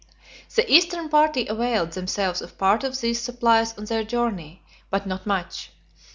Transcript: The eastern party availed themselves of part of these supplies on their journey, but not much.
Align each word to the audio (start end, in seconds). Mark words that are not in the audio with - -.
The 0.55 0.65
eastern 0.67 1.09
party 1.09 1.45
availed 1.45 1.91
themselves 1.91 2.41
of 2.41 2.57
part 2.57 2.83
of 2.83 2.99
these 2.99 3.21
supplies 3.21 3.77
on 3.77 3.85
their 3.85 4.03
journey, 4.03 4.63
but 4.89 5.05
not 5.05 5.27
much. 5.27 5.69